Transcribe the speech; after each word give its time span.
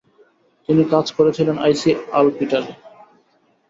তিনি 0.69 0.83
কাজ 0.93 1.05
করেছিলেন 1.17 1.55
আইসি 1.57 1.91
আলপিটারে। 2.11 2.71